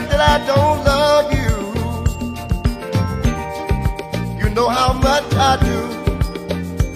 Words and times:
not 0.00 0.10
that 0.10 0.20
I 0.20 0.36
don't 0.44 0.84
love 0.84 1.32
you. 1.32 1.52
You 4.38 4.48
know 4.54 4.68
how 4.68 4.92
much 4.92 5.24
I 5.32 5.56
do. 5.68 5.80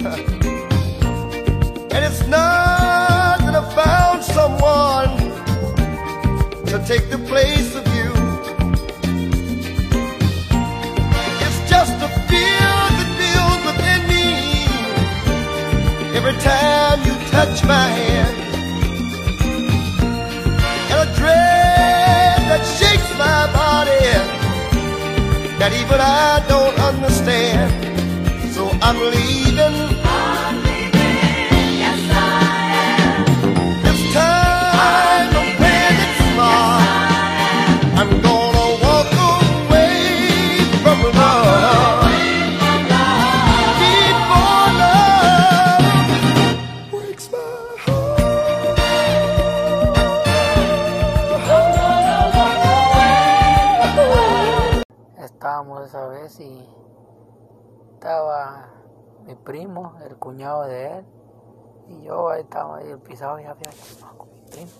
and 1.94 2.04
it's 2.04 2.26
not 2.26 3.38
that 3.38 3.54
I 3.54 3.64
found 3.74 4.22
someone 4.22 5.16
to 6.66 6.76
take 6.86 7.08
the 7.08 7.18
place 7.26 7.74
of 7.74 7.86
you. 7.96 8.10
It's 11.44 11.60
just 11.70 11.94
a 12.06 12.08
fear 12.28 12.70
that 12.98 13.10
builds 13.20 13.62
within 13.68 14.00
me 14.12 14.28
every 16.18 16.36
time 16.42 16.98
you 17.06 17.14
touch 17.30 17.64
my 17.64 17.86
hand. 17.86 18.49
My 23.20 23.42
body 23.52 24.04
that 25.60 25.72
even 25.80 26.00
I 26.00 26.42
don't 26.52 26.76
understand. 26.88 27.68
So 28.54 28.62
I'm 28.80 28.98
leaving. 29.12 29.49
Estábamos 55.50 55.84
esa 55.84 56.06
vez 56.06 56.38
y 56.38 56.64
estaba 57.94 58.68
mi 59.26 59.34
primo, 59.34 59.96
el 60.06 60.16
cuñado 60.16 60.62
de 60.62 60.98
él, 60.98 61.06
y 61.88 62.02
yo 62.02 62.28
ahí 62.28 62.42
estaba 62.42 62.76
ahí 62.76 62.88
el 62.88 63.00
pisado 63.00 63.40
y 63.40 63.46
había 63.46 63.68
chumado 63.72 64.16
con 64.16 64.32
mi 64.32 64.42
primo. 64.42 64.70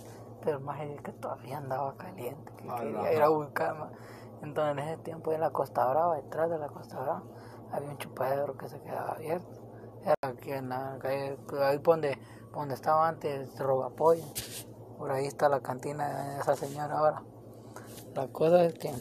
Pero 0.41 0.59
el 0.59 0.63
más 0.63 0.81
es 0.83 1.03
que 1.03 1.11
todavía 1.11 1.59
andaba 1.59 1.97
caliente, 1.97 2.53
que 2.57 2.69
quería 2.69 3.13
ir 3.13 3.21
a 3.21 3.31
buscar 3.31 3.77
más. 3.81 3.91
Entonces 4.43 4.71
en 4.71 4.79
ese 4.79 4.97
tiempo 4.99 5.33
en 5.33 5.41
la 5.41 5.51
Costa 5.51 5.85
Brava, 5.89 6.15
detrás 6.15 6.49
de 6.49 6.59
la 6.59 6.69
Costa 6.69 7.01
Brava, 7.01 7.25
había 7.73 7.91
un 7.91 7.99
chupadero 7.99 8.57
que 8.57 8.69
se 8.69 8.81
quedaba 8.81 9.15
abierto. 9.15 9.59
Era 10.05 10.15
aquí 10.23 10.53
en 10.53 10.69
la 10.69 10.99
calle, 11.01 11.37
ahí 11.63 11.81
por 11.81 11.95
donde, 11.95 12.17
donde 12.53 12.75
estaba 12.75 13.09
antes 13.09 13.59
Robapollo. 13.59 14.23
Por 14.99 15.11
ahí 15.11 15.27
está 15.27 15.49
la 15.49 15.59
cantina 15.59 16.09
de 16.37 16.41
esa 16.43 16.55
señora 16.55 16.97
ahora. 16.97 17.23
La 18.15 18.29
cosa 18.29 18.63
es 18.63 18.75
que 18.75 18.95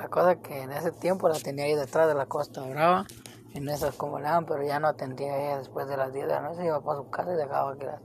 la 0.00 0.08
cosa 0.08 0.36
que 0.36 0.62
en 0.62 0.72
ese 0.72 0.92
tiempo 0.92 1.28
la 1.28 1.38
tenía 1.38 1.66
ahí 1.66 1.74
detrás 1.74 2.08
de 2.08 2.14
la 2.14 2.24
Costa 2.24 2.62
Brava, 2.62 3.04
en 3.52 3.68
esas 3.68 3.94
como 3.96 4.18
le 4.18 4.24
llaman, 4.24 4.46
pero 4.46 4.62
ya 4.62 4.80
no 4.80 4.88
atendía 4.88 5.34
a 5.34 5.36
ella 5.36 5.58
después 5.58 5.86
de 5.88 5.98
las 5.98 6.10
10 6.10 6.26
de 6.26 6.32
la 6.32 6.40
noche, 6.40 6.64
iba 6.64 6.80
para 6.80 7.00
su 7.00 7.10
casa 7.10 7.34
y 7.34 7.36
dejaba 7.36 7.76
que 7.76 7.84
las 7.84 8.00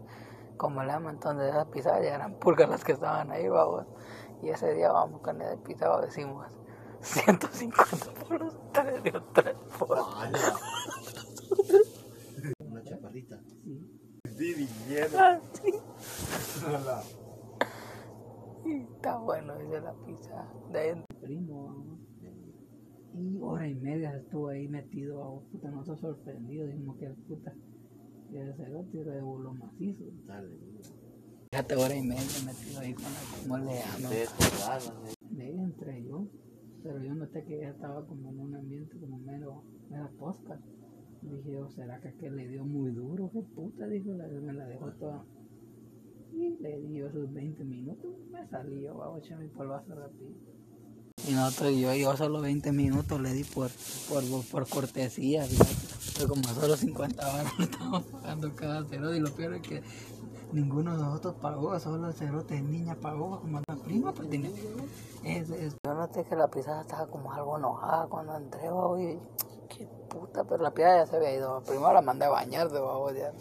como 0.57 0.83
le 0.83 0.89
llaman, 0.89 1.15
entonces 1.15 1.47
esas 1.47 1.67
pisadas 1.67 2.03
ya 2.03 2.15
eran 2.15 2.33
pulgas 2.33 2.67
las 2.67 2.83
que 2.83 2.91
estaban 2.91 3.31
ahí, 3.31 3.47
vamos. 3.47 3.85
Y 4.41 4.49
ese 4.49 4.73
día 4.73 4.91
vamos 4.91 5.21
con 5.21 5.41
el 5.41 5.57
pisado, 5.59 6.01
decimos 6.01 6.45
150 6.99 8.11
por 8.27 8.41
los 8.41 8.71
tres, 8.73 9.01
dio 9.01 9.23
tres 9.33 9.55
por. 9.79 9.97
Una 12.59 12.83
chaparrita. 12.83 13.39
Ah, 15.17 15.39
sí. 15.53 15.73
Y 18.65 18.81
está 18.81 19.17
bueno, 19.17 19.57
dice 19.57 19.81
la 19.81 19.93
pizza. 20.05 20.47
De 20.71 21.03
primo, 21.21 21.65
vamos. 21.65 21.99
Y 23.13 23.37
hora 23.39 23.67
y 23.67 23.75
media 23.75 24.17
estuvo 24.17 24.49
ahí 24.49 24.67
metido, 24.67 25.19
vamos. 25.19 25.43
Puta, 25.51 25.69
nosotros 25.69 25.99
sorprendidos, 26.01 26.69
dijimos 26.69 26.97
que 26.97 27.09
puta. 27.27 27.53
Que 28.29 28.41
ese 28.41 28.53
cerote 28.53 29.01
era 29.01 29.13
de 29.13 29.21
bulo 29.21 29.53
macizo. 29.53 30.03
Dale. 30.25 30.57
Fíjate, 31.51 31.75
hora 31.75 31.95
y 31.95 32.01
media 32.01 32.23
metido 32.45 32.79
ahí 32.79 32.93
con 32.93 33.03
la, 33.03 33.19
¿cómo 33.41 33.57
le 33.57 33.81
entré 35.65 36.03
yo, 36.03 36.27
pero 36.83 37.03
yo 37.03 37.13
noté 37.13 37.43
que 37.43 37.57
ella 37.57 37.69
estaba 37.69 38.05
como 38.05 38.29
en 38.29 38.39
un 38.39 38.55
ambiente 38.55 38.97
como 38.99 39.17
mero, 39.19 39.63
mera 39.89 40.09
posca. 40.17 40.59
Dije 41.21 41.53
yo, 41.53 41.69
¿será 41.69 41.99
que 41.99 42.09
aquel 42.09 42.35
le 42.35 42.47
dio 42.47 42.63
muy 42.65 42.91
duro? 42.91 43.31
¿Qué 43.31 43.41
puta? 43.41 43.87
Dijo, 43.87 44.13
la, 44.13 44.27
me 44.27 44.53
la 44.53 44.67
dejó 44.67 44.91
toda. 44.93 45.25
Y 46.37 46.57
le 46.61 46.77
di 46.81 46.95
yo 46.97 47.07
esos 47.07 47.31
20 47.33 47.63
minutos, 47.63 48.11
me 48.29 48.45
salí 48.49 48.81
yo, 48.81 48.95
vamos 48.95 49.21
a 49.21 49.25
echar 49.25 49.37
mi 49.39 49.47
polvazo 49.47 49.95
rápido. 49.95 50.29
Y 51.27 51.31
nosotros, 51.31 51.73
yo, 51.77 51.93
yo 51.95 52.15
solo 52.17 52.41
20 52.41 52.71
minutos 52.73 53.19
le 53.21 53.31
di 53.31 53.43
por, 53.45 53.69
por, 54.09 54.23
por 54.51 54.67
cortesía, 54.67 55.43
fíjate. 55.45 55.71
Pero 56.15 56.27
como 56.29 56.43
solo 56.43 56.75
50 56.75 57.25
baros 57.25 57.57
le 57.59 57.65
estábamos 57.65 58.03
pagando 58.03 58.53
cada 58.55 58.83
cerote 58.85 59.17
y 59.17 59.19
lo 59.21 59.31
peor 59.33 59.53
es 59.55 59.61
que 59.61 59.81
ninguno 60.51 60.95
de 60.97 61.03
nosotros 61.03 61.35
pagó, 61.41 61.79
solo 61.79 62.07
el 62.07 62.13
cerote 62.13 62.55
de 62.55 62.61
niña 62.61 62.95
pagó, 62.95 63.39
como 63.39 63.61
la 63.67 63.75
prima, 63.77 64.11
pues 64.13 64.29
tiene. 64.29 64.51
Es, 65.23 65.49
es- 65.49 65.75
Yo 65.85 65.93
noté 65.93 66.25
que 66.25 66.35
la 66.35 66.47
pisada 66.49 66.81
estaba 66.81 67.07
como 67.07 67.31
algo 67.31 67.57
enojada 67.57 68.07
cuando 68.07 68.35
entré, 68.35 68.67
babo, 68.69 68.99
y 68.99 69.17
qué 69.69 69.87
puta, 70.09 70.43
pero 70.43 70.61
la 70.61 70.71
pisada 70.73 71.05
ya 71.05 71.09
se 71.09 71.15
había 71.15 71.33
ido. 71.33 71.61
Primero 71.63 71.93
la 71.93 72.01
mandé 72.01 72.25
a 72.25 72.29
bañar 72.29 72.69
de 72.69 72.79
babo, 72.79 73.11
ya 73.11 73.31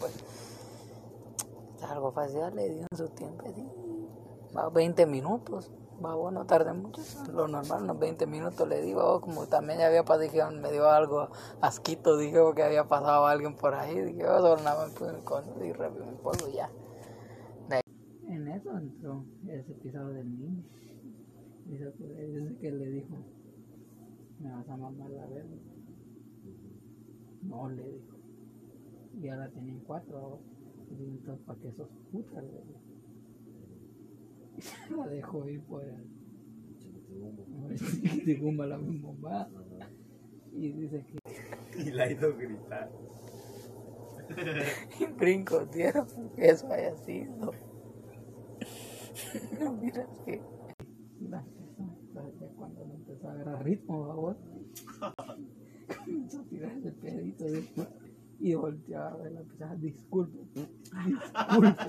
después. 1.75 1.91
Algo 1.91 2.11
fácil 2.11 2.41
le 2.55 2.69
dio 2.69 2.87
en 2.89 2.97
su 2.97 3.09
tiempo, 3.09 3.45
sí. 3.53 3.67
Va 4.55 4.69
20 4.69 5.05
minutos. 5.05 5.71
Babo, 5.99 6.29
no 6.29 6.45
tardé 6.45 6.73
mucho. 6.73 7.01
Lo 7.31 7.47
normal, 7.47 7.83
unos 7.83 7.99
20 7.99 8.27
minutos 8.27 8.67
le 8.67 8.81
di, 8.81 8.93
babo, 8.93 9.21
como 9.21 9.47
también 9.47 9.79
ya 9.79 9.87
había 9.87 10.03
pasado, 10.03 10.51
me 10.51 10.71
dio 10.71 10.89
algo 10.89 11.29
asquito, 11.61 12.17
dije, 12.17 12.37
porque 12.39 12.63
había 12.63 12.83
pasado 12.85 13.25
alguien 13.25 13.55
por 13.55 13.73
ahí. 13.73 13.99
Dije, 14.01 14.19
yo 14.19 14.37
solo 14.39 14.61
más 14.61 14.91
puse 14.91 15.23
con 15.23 15.43
y 15.63 15.71
rápido 15.71 16.05
mi 16.05 16.17
polvo 16.17 16.49
ya. 16.53 16.69
De 17.69 17.81
En 18.27 18.47
eso 18.49 18.77
entró 18.77 19.23
ese 19.47 19.71
episodio 19.71 20.09
del 20.09 20.37
niño. 20.37 20.63
Dice, 21.65 21.91
dice 21.91 22.57
que 22.59 22.71
le 22.71 22.89
dijo, 22.89 23.15
me 24.39 24.51
vas 24.51 24.67
a 24.67 24.77
mamar 24.77 25.09
la 25.09 25.25
verga. 25.27 25.55
No, 27.43 27.69
le 27.69 27.83
dijo. 27.83 28.17
Y 29.21 29.29
ahora 29.29 29.49
tienen 29.49 29.79
cuatro 29.87 30.17
ahora. 30.17 30.54
Y 30.91 31.03
entonces, 31.03 31.45
¿para 31.45 31.59
qué 31.59 31.71
sos 31.71 31.89
puta? 32.11 32.41
Le 32.41 32.47
digo. 32.47 32.81
Y 34.57 34.61
se 34.61 34.95
la 34.95 35.07
dejó 35.07 35.47
ir 35.49 35.61
por 35.61 35.83
el... 35.83 36.15
La 38.69 38.77
misma 38.77 39.11
mamá. 39.13 39.49
Y 40.53 40.71
dice 40.71 41.05
que 41.05 41.81
Y 41.81 41.91
la 41.91 42.11
hizo 42.11 42.35
gritar. 42.35 42.91
brinco 45.17 45.67
tierra 45.67 46.05
porque 46.05 46.49
eso 46.49 46.71
haya 46.71 46.95
sido. 46.97 47.51
No, 49.59 49.71
mira 49.73 50.05
que... 50.25 50.41
Ya 51.21 51.45
cuando 52.57 52.85
le 52.85 52.95
empezó 52.95 53.29
a 53.29 53.31
agarrar 53.31 53.63
ritmo. 53.63 54.35
Comenzó 56.05 56.39
a 56.39 56.43
tirar 56.43 56.71
el 56.71 56.93
pedito 56.93 57.45
después 57.45 57.87
y 58.39 58.53
volteaba 58.53 59.11
a 59.11 59.17
ver 59.17 59.31
la 59.31 59.41
pisada. 59.41 59.75
Disculpe, 59.75 60.39
disculpe, 60.53 61.81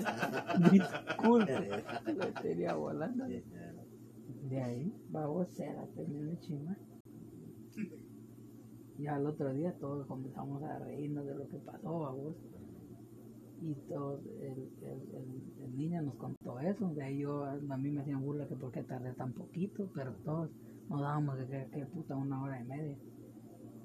disculpe. 0.71 2.13
Le 2.13 2.31
tenía 2.41 2.73
volando. 2.75 3.25
De 3.25 4.61
ahí, 4.61 4.93
babos, 5.09 5.47
se 5.53 5.65
la 5.73 5.85
terminó 5.87 6.29
de 6.29 6.39
chingar. 6.39 6.77
Ya 8.97 9.15
al 9.15 9.27
otro 9.27 9.53
día 9.53 9.77
todos 9.77 10.07
comenzamos 10.07 10.63
a 10.63 10.79
reírnos 10.79 11.25
de 11.25 11.35
lo 11.35 11.47
que 11.47 11.57
pasó, 11.57 11.99
babos. 11.99 12.35
Y 13.61 13.73
todo, 13.89 14.21
el, 14.39 14.69
el, 14.83 15.01
el, 15.15 15.63
el 15.63 15.77
niño 15.77 16.01
nos 16.03 16.15
contó 16.15 16.59
eso. 16.59 16.87
De 16.93 17.03
ahí 17.03 17.19
yo, 17.19 17.43
a 17.43 17.77
mí 17.77 17.91
me 17.91 18.01
hacían 18.01 18.21
burla 18.21 18.47
que 18.47 18.55
por 18.55 18.71
qué 18.71 18.83
tardé 18.83 19.13
tan 19.13 19.33
poquito, 19.33 19.89
pero 19.93 20.13
todos 20.23 20.49
nos 20.89 21.01
dábamos 21.01 21.37
de 21.39 21.47
que, 21.47 21.67
que 21.71 21.85
puta 21.87 22.15
una 22.15 22.41
hora 22.41 22.61
y 22.61 22.65
media. 22.65 22.97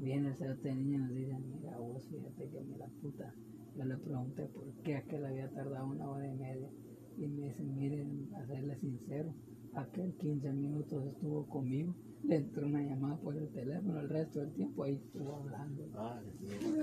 Viene 0.03 0.31
el 0.31 0.35
cerote 0.35 0.75
niño 0.75 0.97
y 0.97 0.99
nos 0.99 1.15
dice, 1.15 1.39
mira 1.39 1.79
vos, 1.79 2.05
fíjate 2.09 2.51
que 2.51 2.61
mira 2.63 2.89
puta. 3.01 3.33
Yo 3.77 3.85
le 3.85 3.97
pregunté 3.99 4.47
por 4.47 4.65
qué 4.83 4.97
aquel 4.97 5.25
había 5.25 5.49
tardado 5.49 5.87
una 5.87 6.11
hora 6.11 6.27
y 6.27 6.35
media. 6.35 6.69
Y 7.17 7.29
me 7.29 7.47
dice, 7.47 7.63
miren, 7.63 8.29
a 8.35 8.45
serle 8.45 8.77
sincero, 8.81 9.33
aquel 9.75 10.13
15 10.17 10.53
minutos 10.55 11.07
estuvo 11.07 11.47
conmigo. 11.47 11.95
Le 12.25 12.35
entró 12.35 12.67
una 12.67 12.83
llamada 12.83 13.17
por 13.21 13.37
el 13.37 13.49
teléfono, 13.51 14.01
el 14.01 14.09
resto 14.09 14.41
del 14.41 14.53
tiempo 14.55 14.83
ahí 14.83 14.95
estuvo 14.95 15.37
hablando. 15.37 15.89
Ah, 15.95 16.21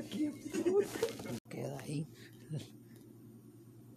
sí. 0.10 0.32
Queda 1.50 1.78
ahí. 1.82 2.08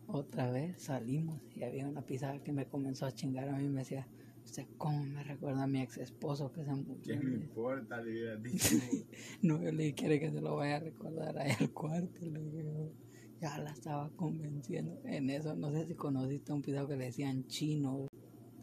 Otra 0.08 0.50
vez 0.50 0.82
salimos 0.82 1.40
y 1.54 1.62
había 1.62 1.86
una 1.86 2.02
pisada 2.02 2.42
que 2.42 2.52
me 2.52 2.66
comenzó 2.66 3.06
a 3.06 3.12
chingar 3.12 3.48
a 3.48 3.56
mí 3.56 3.66
y 3.66 3.68
me 3.68 3.80
decía, 3.82 4.08
¿usted 4.52 4.66
cómo 4.76 5.02
me 5.02 5.24
recuerda 5.24 5.62
a 5.62 5.66
mi 5.66 5.80
ex 5.80 5.96
esposo 5.96 6.52
que 6.52 6.62
se 6.62 6.74
murió? 6.74 7.00
¿Qué 7.02 7.16
me 7.16 7.36
importa? 7.36 8.02
Le 8.02 8.10
hubiera 8.10 8.36
dicho. 8.42 8.76
No, 9.40 9.62
yo 9.62 9.72
le 9.72 9.84
dije, 9.84 9.94
quiere 9.94 10.20
que 10.20 10.30
se 10.30 10.42
lo 10.42 10.56
vaya 10.56 10.76
a 10.76 10.80
recordar 10.80 11.38
ahí 11.38 11.52
al 11.58 11.70
cuarto. 11.72 12.20
Le 12.20 12.38
dije, 12.38 12.62
"No". 12.64 12.90
ya 13.40 13.56
la 13.56 13.70
estaba 13.70 14.10
convenciendo. 14.14 15.00
En 15.06 15.30
eso, 15.30 15.54
no 15.54 15.72
sé 15.72 15.86
si 15.86 15.94
conociste 15.94 16.52
un 16.52 16.60
pisado 16.60 16.86
que 16.86 16.96
le 16.96 17.06
decían 17.06 17.46
chino. 17.46 18.08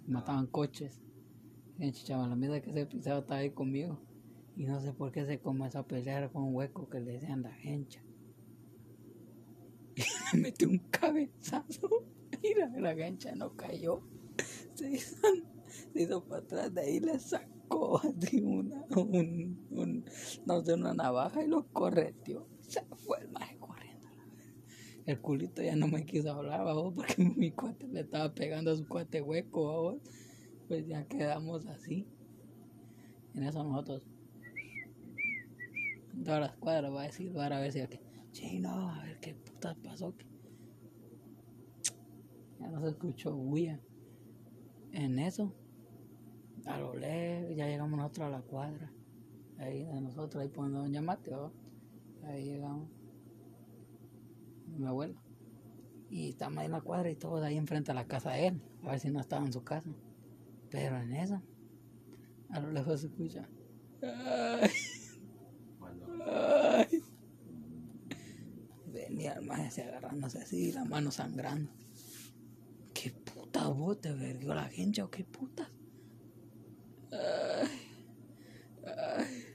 mataban 0.05 0.45
coches. 0.45 1.01
Y 1.79 1.91
chaval, 1.91 2.29
la 2.29 2.35
mierda 2.35 2.61
que 2.61 2.69
ese 2.69 2.85
pisado 2.85 3.21
estaba 3.21 3.39
ahí 3.39 3.49
conmigo. 3.49 3.99
Y 4.55 4.65
no 4.65 4.79
sé 4.81 4.93
por 4.93 5.11
qué 5.11 5.25
se 5.25 5.39
comenzó 5.39 5.79
a 5.79 5.87
pelear 5.87 6.31
con 6.31 6.43
un 6.43 6.53
hueco 6.55 6.87
que 6.87 6.99
le 6.99 7.13
decían 7.13 7.41
la 7.41 7.57
hencha. 7.63 8.03
Y 9.95 10.01
le 10.35 10.39
metió 10.39 10.69
un 10.69 10.77
cabezazo. 10.91 11.89
Y 12.43 12.53
la, 12.79 12.91
hencha 12.93 13.33
no 13.33 13.55
cayó. 13.55 14.03
Se 14.75 14.91
hizo, 14.91 15.17
se 15.93 16.01
hizo 16.01 16.23
para 16.25 16.41
atrás, 16.41 16.73
de 16.73 16.81
ahí 16.81 16.99
le 16.99 17.19
sacó 17.19 17.99
así 18.17 18.41
una, 18.41 18.85
un, 18.95 19.67
un, 19.71 20.05
no 20.45 20.63
sé, 20.63 20.73
una 20.73 20.93
navaja 20.93 21.43
y 21.43 21.47
lo 21.47 21.67
correteó. 21.67 22.47
Se 22.61 22.81
fue 22.95 23.19
el 23.21 23.29
maje 23.29 23.57
corriendo. 23.59 24.07
El 25.05 25.19
culito 25.21 25.61
ya 25.61 25.75
no 25.75 25.87
me 25.87 26.05
quiso 26.05 26.31
hablar, 26.31 26.63
babos, 26.63 26.93
porque 26.93 27.15
mi 27.37 27.51
cuate 27.51 27.87
le 27.87 28.01
estaba 28.01 28.33
pegando 28.33 28.71
a 28.71 28.75
su 28.75 28.87
cuate 28.87 29.21
hueco, 29.21 29.65
babos. 29.65 30.01
Pues 30.67 30.85
ya 30.87 31.07
quedamos 31.07 31.65
así. 31.65 32.07
En 33.33 33.43
eso 33.43 33.63
nosotros 33.63 34.03
todas 36.23 36.41
las 36.41 36.55
cuadras 36.57 36.93
va 36.93 37.01
a 37.01 37.05
decir, 37.05 37.35
va 37.35 37.45
a 37.45 37.59
ver 37.59 37.71
si 37.71 37.79
que, 37.87 38.01
chino, 38.31 38.69
a 38.69 39.03
ver 39.03 39.19
qué 39.19 39.35
putas 39.35 39.75
pasó. 39.77 40.13
Ya 42.59 42.67
no 42.67 42.81
se 42.81 42.89
escuchó 42.89 43.33
bulla. 43.33 43.79
En 44.91 45.19
eso, 45.19 45.53
a 46.65 46.79
lo 46.79 46.95
lejos, 46.95 47.55
ya 47.55 47.67
llegamos 47.67 47.97
nosotros 47.97 48.27
a 48.27 48.29
la 48.29 48.41
cuadra. 48.41 48.91
Ahí 49.57 49.83
de 49.83 50.01
nosotros, 50.01 50.41
ahí 50.41 50.49
poniendo 50.49 50.79
Doña 50.79 51.01
Mateo. 51.01 51.51
Ahí 52.23 52.45
llegamos. 52.45 52.89
Mi 54.77 54.85
abuela. 54.85 55.21
Y 56.09 56.29
estamos 56.29 56.59
ahí 56.59 56.65
en 56.65 56.71
la 56.71 56.81
cuadra 56.81 57.09
y 57.09 57.15
todos 57.15 57.43
ahí 57.43 57.57
enfrente 57.57 57.91
a 57.91 57.93
la 57.95 58.07
casa 58.07 58.31
de 58.31 58.47
él. 58.47 58.61
A 58.83 58.91
ver 58.91 58.99
si 58.99 59.11
no 59.11 59.19
estaba 59.19 59.45
en 59.45 59.53
su 59.53 59.63
casa. 59.63 59.89
Pero 60.69 60.97
en 60.97 61.13
eso, 61.13 61.41
a 62.49 62.59
lo 62.59 62.71
lejos 62.71 63.01
se 63.01 63.07
escucha. 63.07 63.47
"Ay". 64.01 64.69
Ay. 66.25 67.03
Venía 68.87 69.33
el 69.33 69.45
maje 69.45 69.81
agarrándose 69.83 70.39
así, 70.39 70.71
la 70.71 70.85
mano 70.85 71.11
sangrando. 71.11 71.71
¿Qué 73.69 73.75
puta 73.75 73.85
vos 73.85 74.01
te 74.01 74.13
verguió 74.13 74.53
la 74.55 74.67
gente 74.67 75.01
o 75.01 75.11
qué 75.11 75.23
puta? 75.23 75.69
Ay. 77.11 77.69
Ay. 78.85 79.45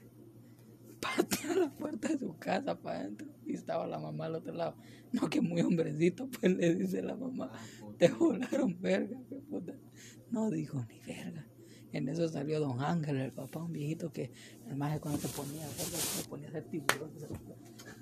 La 1.55 1.69
puerta 1.69 2.07
de 2.09 2.17
su 2.17 2.37
casa 2.37 2.79
para 2.79 2.99
adentro 2.99 3.27
y 3.45 3.53
estaba 3.53 3.85
la 3.87 3.99
mamá 3.99 4.25
al 4.25 4.35
otro 4.35 4.53
lado. 4.53 4.75
No, 5.11 5.29
que 5.29 5.41
muy 5.41 5.61
hombrecito, 5.61 6.29
pues 6.29 6.55
le 6.55 6.75
dice 6.75 7.01
la 7.01 7.15
mamá, 7.15 7.51
te 7.97 8.09
volaron 8.09 8.81
verga, 8.81 9.17
qué 9.29 9.35
puta. 9.35 9.73
No 10.31 10.49
dijo 10.49 10.83
ni 10.85 10.99
verga. 11.01 11.45
En 11.91 12.09
eso 12.09 12.27
salió 12.27 12.59
don 12.59 12.81
Ángel, 12.81 13.17
el 13.17 13.31
papá, 13.31 13.63
un 13.63 13.71
viejito 13.71 14.11
que 14.11 14.31
el 14.67 14.75
maje 14.75 14.99
cuando 14.99 15.19
se 15.19 15.27
ponía 15.29 15.63
a 15.63 15.67
hacer, 15.67 15.85
se 15.85 16.27
ponía 16.27 16.47
a 16.47 16.49
hacer 16.49 16.63
tiburón, 16.69 17.11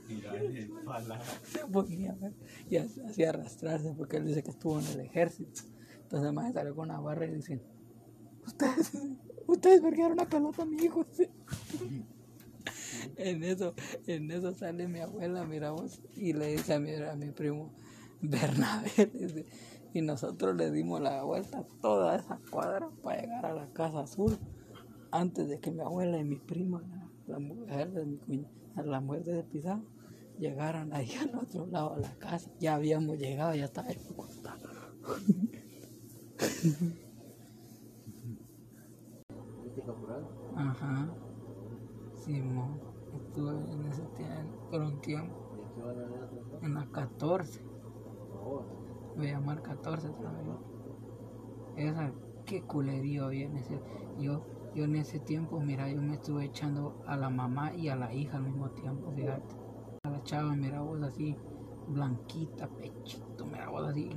se, 1.43 1.67
ponía 1.67 2.11
a 2.11 2.15
ver, 2.15 2.33
y 2.69 2.77
hacía 2.77 3.29
arrastrarse 3.29 3.93
porque 3.93 4.17
él 4.17 4.25
dice 4.25 4.41
que 4.41 4.51
estuvo 4.51 4.79
en 4.79 4.87
el 4.87 4.99
ejército. 5.01 5.63
Entonces 6.13 6.29
el 6.29 6.35
maje 6.35 6.53
salió 6.53 6.75
con 6.75 6.91
una 6.91 6.99
barra 6.99 7.25
y 7.25 7.31
dice, 7.31 7.59
ustedes, 8.45 8.91
ustedes 9.47 9.81
verguearon 9.81 10.13
una 10.13 10.29
pelota 10.29 10.61
a 10.61 10.65
mi 10.65 10.77
hijo. 10.83 11.03
sí". 11.11 11.27
En 13.17 13.43
eso, 13.43 13.73
en 14.05 14.29
eso 14.29 14.53
sale 14.53 14.87
mi 14.87 14.99
abuela, 14.99 15.43
miramos, 15.43 16.01
y 16.15 16.33
le 16.33 16.51
dice 16.51 16.75
a 16.75 16.79
mi, 16.79 16.93
a 16.93 17.15
mi 17.15 17.31
primo 17.31 17.73
Bernabé, 18.21 18.91
y 19.93 20.01
nosotros 20.01 20.55
le 20.55 20.69
dimos 20.69 21.01
la 21.01 21.23
vuelta 21.23 21.59
a 21.59 21.67
toda 21.81 22.15
esa 22.15 22.39
cuadra 22.49 22.89
para 23.01 23.21
llegar 23.21 23.45
a 23.47 23.53
la 23.55 23.67
casa 23.73 24.01
azul, 24.01 24.37
antes 25.09 25.49
de 25.49 25.59
que 25.59 25.71
mi 25.71 25.81
abuela 25.81 26.19
y 26.19 26.23
mi 26.23 26.35
prima, 26.35 26.81
la, 26.87 27.09
la 27.27 27.39
mujer 27.39 27.91
de 27.91 28.05
mi 28.05 28.17
cuña, 28.17 28.47
la 28.75 29.01
mujer 29.01 29.23
de 29.23 29.43
pisado, 29.43 29.81
llegaran 30.37 30.93
ahí 30.93 31.11
al 31.15 31.35
otro 31.35 31.65
lado 31.65 31.95
de 31.95 32.01
la 32.01 32.15
casa. 32.19 32.51
Ya 32.59 32.75
habíamos 32.75 33.17
llegado, 33.17 33.55
ya 33.55 33.65
estaba 33.65 33.89
Ajá. 40.55 41.07
Simón, 42.15 42.79
estuve 43.15 43.71
en 43.71 43.85
ese 43.85 44.01
tiempo, 44.17 44.69
por 44.69 44.81
un 44.81 44.99
tiempo, 45.01 45.35
en 46.61 46.73
la 46.73 46.85
14. 46.91 47.61
Por 47.61 48.29
favor. 48.33 48.65
Voy 49.15 49.27
a 49.27 49.31
llamar 49.33 49.61
14 49.61 50.09
también. 50.09 50.57
Esa, 51.75 52.11
qué 52.45 52.61
culerío 52.61 53.25
había 53.25 53.45
en 53.45 53.57
ese. 53.57 53.79
Yo, 54.19 54.41
yo 54.75 54.83
en 54.83 54.95
ese 54.95 55.19
tiempo, 55.19 55.59
mira, 55.59 55.89
yo 55.89 56.01
me 56.01 56.15
estuve 56.15 56.45
echando 56.45 56.95
a 57.05 57.15
la 57.15 57.29
mamá 57.29 57.73
y 57.73 57.89
a 57.89 57.95
la 57.95 58.13
hija 58.13 58.37
al 58.37 58.43
mismo 58.43 58.69
tiempo, 58.71 59.11
fíjate. 59.11 59.55
A 60.03 60.09
la 60.09 60.23
chava, 60.23 60.55
mira 60.55 60.81
vos 60.81 61.01
así, 61.03 61.35
blanquita, 61.87 62.67
pechito, 62.67 63.45
mira 63.45 63.69
vos 63.69 63.87
así. 63.87 64.09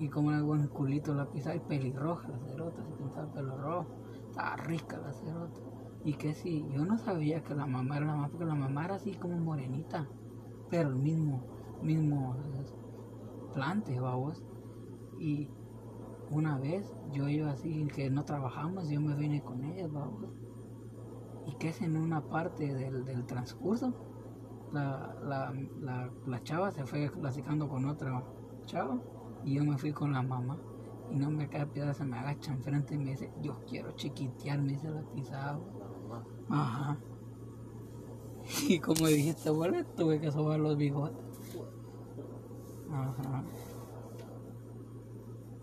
Y 0.00 0.08
como 0.08 0.30
era 0.32 0.40
buen 0.40 0.66
culito 0.68 1.12
la 1.12 1.30
pizza 1.30 1.54
y 1.54 1.60
pelirroja 1.60 2.26
la 2.28 2.38
cerota, 2.38 2.82
se 2.82 2.92
pintaba 2.94 3.26
el 3.26 3.32
pelo 3.34 3.56
rojo. 3.58 3.86
Estaba 4.30 4.56
rica 4.56 4.96
la 4.96 5.12
cerota. 5.12 5.60
Y 6.04 6.14
que 6.14 6.32
sí, 6.32 6.66
yo 6.72 6.86
no 6.86 6.96
sabía 6.96 7.44
que 7.44 7.54
la 7.54 7.66
mamá 7.66 7.98
era 7.98 8.06
la 8.06 8.14
mamá, 8.14 8.28
porque 8.30 8.46
la 8.46 8.54
mamá 8.54 8.86
era 8.86 8.94
así 8.94 9.12
como 9.12 9.36
morenita. 9.36 10.08
Pero 10.70 10.88
el 10.88 10.96
mismo, 10.96 11.44
mismo 11.82 12.34
eh, 12.34 12.64
plante, 13.52 14.00
vamos. 14.00 14.42
Y 15.18 15.50
una 16.30 16.58
vez 16.58 16.96
yo 17.12 17.28
iba 17.28 17.50
así, 17.50 17.86
que 17.94 18.08
no 18.08 18.24
trabajamos, 18.24 18.88
yo 18.88 19.02
me 19.02 19.14
vine 19.14 19.42
con 19.42 19.62
ellas, 19.64 19.92
vamos. 19.92 20.30
Y 21.46 21.56
que 21.56 21.68
es 21.68 21.82
en 21.82 21.98
una 21.98 22.22
parte 22.22 22.72
del, 22.72 23.04
del 23.04 23.26
transcurso, 23.26 23.92
la, 24.72 25.14
la, 25.22 25.52
la, 25.78 26.10
la 26.26 26.42
chava 26.42 26.70
se 26.70 26.86
fue 26.86 27.10
platicando 27.10 27.68
con 27.68 27.84
otra 27.84 28.24
chava 28.64 28.98
y 29.44 29.54
yo 29.54 29.64
me 29.64 29.78
fui 29.78 29.92
con 29.92 30.12
la 30.12 30.22
mamá. 30.22 30.58
Y 31.10 31.16
no 31.16 31.30
me 31.30 31.48
cae 31.48 31.66
piedra, 31.66 31.92
se 31.92 32.04
me 32.04 32.18
agacha 32.18 32.52
enfrente 32.52 32.94
y 32.94 32.98
me 32.98 33.10
dice, 33.10 33.32
yo 33.42 33.60
quiero 33.68 33.90
chiquitear, 33.92 34.60
me 34.60 34.72
dice 34.72 34.90
la 34.90 35.02
pisada. 35.02 35.58
Ajá. 36.48 36.98
Y 38.68 38.78
como 38.80 39.06
dijiste, 39.06 39.48
abuela, 39.48 39.84
tuve 39.96 40.20
que 40.20 40.32
sobar 40.32 40.58
los 40.58 40.76
bigotes. 40.76 41.58
Ajá. 42.90 43.44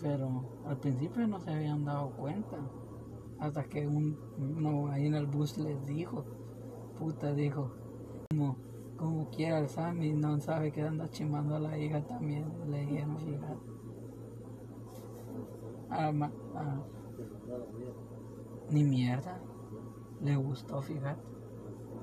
Pero 0.01 0.45
al 0.65 0.77
principio 0.77 1.27
no 1.27 1.39
se 1.39 1.51
habían 1.51 1.83
dado 1.83 2.11
cuenta. 2.11 2.57
Hasta 3.39 3.63
que 3.65 3.85
un, 3.87 4.17
uno 4.37 4.87
ahí 4.91 5.07
en 5.07 5.15
el 5.15 5.25
bus 5.25 5.57
les 5.57 5.85
dijo, 5.85 6.25
puta, 6.97 7.33
dijo, 7.33 7.71
como, 8.29 8.57
como 8.97 9.29
quiera 9.29 9.59
el 9.59 9.69
Sammy, 9.69 10.11
no 10.13 10.39
sabe 10.41 10.71
que 10.73 10.81
anda 10.81 11.09
chimando 11.09 11.55
a 11.55 11.59
la 11.59 11.77
hija 11.77 12.05
también. 12.05 12.45
Le 12.69 12.81
dijeron, 12.81 13.17
fíjate. 13.19 13.57
Ah, 15.89 16.11
ma- 16.11 16.31
ah, 16.55 16.83
ni 18.69 18.83
mierda. 18.83 19.39
Le 20.21 20.35
gustó, 20.35 20.81
fíjate. 20.81 21.21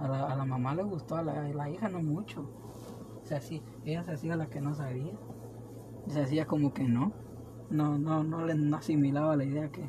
A 0.00 0.08
la, 0.08 0.24
a 0.32 0.36
la 0.36 0.44
mamá 0.44 0.74
le 0.74 0.82
gustó, 0.82 1.16
a 1.16 1.22
la, 1.22 1.32
a 1.46 1.48
la 1.48 1.70
hija 1.70 1.88
no 1.88 2.02
mucho. 2.02 2.46
Se 3.24 3.36
hacía, 3.36 3.62
ella 3.84 4.04
se 4.04 4.12
hacía 4.12 4.36
la 4.36 4.48
que 4.48 4.60
no 4.60 4.74
sabía. 4.74 5.12
Se 6.08 6.22
hacía 6.22 6.46
como 6.46 6.72
que 6.74 6.84
no. 6.84 7.12
No, 7.70 7.98
no, 7.98 8.24
no 8.24 8.44
le 8.46 8.54
no 8.54 8.76
asimilaba 8.76 9.36
la 9.36 9.44
idea 9.44 9.70
que 9.70 9.88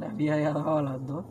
le 0.00 0.06
había 0.06 0.36
dado 0.52 0.78
a 0.78 0.82
las 0.82 1.06
dos. 1.06 1.24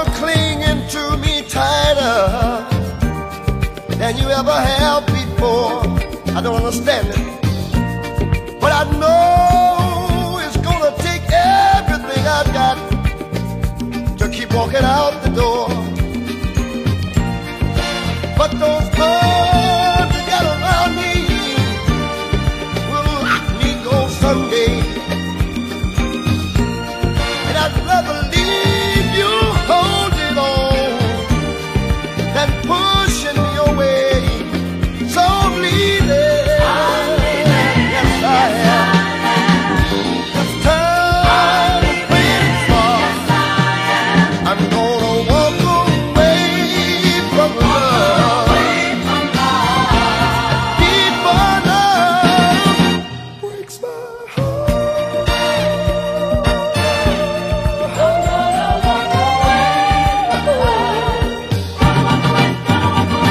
You're 0.00 0.14
clinging 0.14 0.86
to 0.88 1.16
me 1.18 1.42
tighter 1.42 2.66
than 3.96 4.16
you 4.16 4.28
ever 4.28 4.52
have 4.52 5.06
before. 5.06 5.82
I 6.36 6.40
don't 6.42 6.56
understand 6.56 7.08
it. 7.08 8.60
But 8.60 8.72
I 8.72 8.84
know 9.00 10.38
it's 10.44 10.56
gonna 10.56 10.92
take 10.98 11.24
everything 11.30 12.22
I've 12.38 12.52
got 12.60 12.76
to 14.18 14.28
keep 14.28 14.52
walking 14.54 14.84
out 14.84 15.22
the 15.22 15.30
door. 15.30 15.68
But 18.38 18.50
those 18.62 18.86
you 20.14 20.22
got 20.32 20.44
around 20.54 20.96
me 21.00 21.12
will 22.90 23.08
let 23.28 23.44
me 23.60 23.70
go 23.84 24.08
someday. 24.08 24.99